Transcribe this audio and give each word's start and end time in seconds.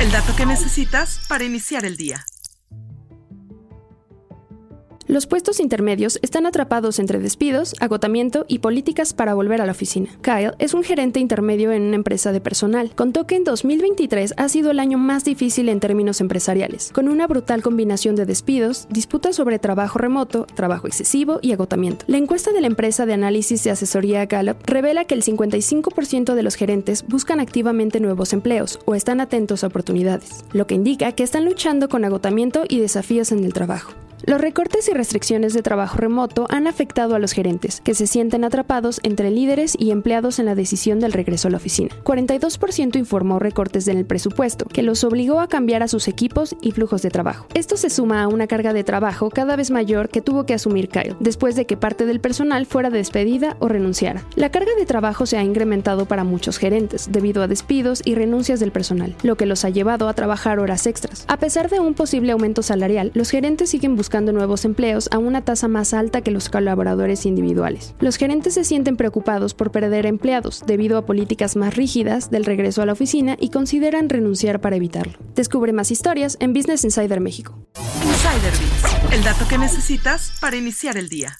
El 0.00 0.10
dato 0.10 0.34
que 0.34 0.46
necesitas 0.46 1.20
para 1.28 1.44
iniciar 1.44 1.84
el 1.84 1.96
día. 1.96 2.24
Los 5.08 5.26
puestos 5.26 5.60
intermedios 5.60 6.18
están 6.22 6.46
atrapados 6.46 6.98
entre 6.98 7.18
despidos, 7.18 7.74
agotamiento 7.80 8.44
y 8.48 8.60
políticas 8.60 9.12
para 9.12 9.34
volver 9.34 9.60
a 9.60 9.66
la 9.66 9.72
oficina. 9.72 10.08
Kyle 10.22 10.52
es 10.58 10.74
un 10.74 10.84
gerente 10.84 11.18
intermedio 11.18 11.72
en 11.72 11.82
una 11.82 11.96
empresa 11.96 12.32
de 12.32 12.40
personal. 12.40 12.92
Contó 12.94 13.26
que 13.26 13.36
en 13.36 13.44
2023 13.44 14.34
ha 14.36 14.48
sido 14.48 14.70
el 14.70 14.78
año 14.78 14.98
más 14.98 15.24
difícil 15.24 15.68
en 15.68 15.80
términos 15.80 16.20
empresariales, 16.20 16.90
con 16.92 17.08
una 17.08 17.26
brutal 17.26 17.62
combinación 17.62 18.14
de 18.14 18.26
despidos, 18.26 18.86
disputas 18.90 19.36
sobre 19.36 19.58
trabajo 19.58 19.98
remoto, 19.98 20.46
trabajo 20.46 20.86
excesivo 20.86 21.40
y 21.42 21.52
agotamiento. 21.52 22.04
La 22.08 22.18
encuesta 22.18 22.52
de 22.52 22.60
la 22.60 22.68
empresa 22.68 23.04
de 23.04 23.14
análisis 23.14 23.64
de 23.64 23.70
asesoría 23.70 24.26
Gallup 24.26 24.58
revela 24.64 25.04
que 25.04 25.14
el 25.14 25.24
55% 25.24 26.34
de 26.34 26.42
los 26.42 26.54
gerentes 26.54 27.04
buscan 27.06 27.40
activamente 27.40 28.00
nuevos 28.00 28.32
empleos 28.32 28.78
o 28.84 28.94
están 28.94 29.20
atentos 29.20 29.64
a 29.64 29.66
oportunidades, 29.66 30.44
lo 30.52 30.66
que 30.66 30.74
indica 30.74 31.12
que 31.12 31.22
están 31.22 31.44
luchando 31.44 31.88
con 31.88 32.04
agotamiento 32.04 32.64
y 32.68 32.78
desafíos 32.78 33.32
en 33.32 33.44
el 33.44 33.52
trabajo. 33.52 33.92
Los 34.24 34.40
recortes 34.40 34.88
y 34.88 34.92
restricciones 34.92 35.52
de 35.52 35.62
trabajo 35.62 35.96
remoto 35.96 36.46
han 36.48 36.68
afectado 36.68 37.16
a 37.16 37.18
los 37.18 37.32
gerentes, 37.32 37.80
que 37.80 37.92
se 37.94 38.06
sienten 38.06 38.44
atrapados 38.44 39.00
entre 39.02 39.32
líderes 39.32 39.74
y 39.76 39.90
empleados 39.90 40.38
en 40.38 40.46
la 40.46 40.54
decisión 40.54 41.00
del 41.00 41.12
regreso 41.12 41.48
a 41.48 41.50
la 41.50 41.56
oficina. 41.56 41.90
42% 42.04 42.96
informó 42.96 43.40
recortes 43.40 43.88
en 43.88 43.98
el 43.98 44.04
presupuesto, 44.04 44.66
que 44.66 44.84
los 44.84 45.02
obligó 45.02 45.40
a 45.40 45.48
cambiar 45.48 45.82
a 45.82 45.88
sus 45.88 46.06
equipos 46.06 46.54
y 46.60 46.70
flujos 46.70 47.02
de 47.02 47.10
trabajo. 47.10 47.46
Esto 47.54 47.76
se 47.76 47.90
suma 47.90 48.22
a 48.22 48.28
una 48.28 48.46
carga 48.46 48.72
de 48.72 48.84
trabajo 48.84 49.28
cada 49.28 49.56
vez 49.56 49.72
mayor 49.72 50.08
que 50.08 50.22
tuvo 50.22 50.46
que 50.46 50.54
asumir 50.54 50.88
Kyle, 50.88 51.16
después 51.18 51.56
de 51.56 51.66
que 51.66 51.76
parte 51.76 52.06
del 52.06 52.20
personal 52.20 52.64
fuera 52.66 52.90
despedida 52.90 53.56
o 53.58 53.66
renunciara. 53.66 54.22
La 54.36 54.52
carga 54.52 54.70
de 54.78 54.86
trabajo 54.86 55.26
se 55.26 55.36
ha 55.36 55.42
incrementado 55.42 56.06
para 56.06 56.22
muchos 56.22 56.58
gerentes, 56.58 57.08
debido 57.10 57.42
a 57.42 57.48
despidos 57.48 58.02
y 58.04 58.14
renuncias 58.14 58.60
del 58.60 58.70
personal, 58.70 59.16
lo 59.24 59.36
que 59.36 59.46
los 59.46 59.64
ha 59.64 59.70
llevado 59.70 60.08
a 60.08 60.14
trabajar 60.14 60.60
horas 60.60 60.86
extras. 60.86 61.24
A 61.26 61.38
pesar 61.38 61.68
de 61.68 61.80
un 61.80 61.94
posible 61.94 62.30
aumento 62.30 62.62
salarial, 62.62 63.10
los 63.14 63.30
gerentes 63.30 63.70
siguen 63.70 63.96
buscando 63.96 64.11
buscando 64.12 64.32
nuevos 64.32 64.66
empleos 64.66 65.08
a 65.10 65.16
una 65.16 65.42
tasa 65.42 65.68
más 65.68 65.94
alta 65.94 66.20
que 66.20 66.30
los 66.30 66.50
colaboradores 66.50 67.24
individuales. 67.24 67.94
Los 67.98 68.16
gerentes 68.16 68.52
se 68.52 68.62
sienten 68.62 68.98
preocupados 68.98 69.54
por 69.54 69.70
perder 69.70 70.04
empleados 70.04 70.64
debido 70.66 70.98
a 70.98 71.06
políticas 71.06 71.56
más 71.56 71.76
rígidas 71.76 72.30
del 72.30 72.44
regreso 72.44 72.82
a 72.82 72.86
la 72.86 72.92
oficina 72.92 73.38
y 73.40 73.48
consideran 73.48 74.10
renunciar 74.10 74.60
para 74.60 74.76
evitarlo. 74.76 75.14
Descubre 75.34 75.72
más 75.72 75.90
historias 75.90 76.36
en 76.40 76.52
Business 76.52 76.84
Insider 76.84 77.22
México. 77.22 77.54
Insider 78.04 78.52
Bits, 78.52 79.14
el 79.14 79.24
dato 79.24 79.48
que 79.48 79.56
necesitas 79.56 80.34
para 80.42 80.56
iniciar 80.56 80.98
el 80.98 81.08
día. 81.08 81.34